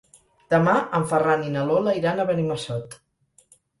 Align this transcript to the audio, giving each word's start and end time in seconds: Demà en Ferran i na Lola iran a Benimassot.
Demà 0.53 0.71
en 0.99 1.03
Ferran 1.11 1.43
i 1.47 1.51
na 1.57 1.65
Lola 1.73 1.93
iran 1.99 2.25
a 2.25 2.25
Benimassot. 2.31 2.97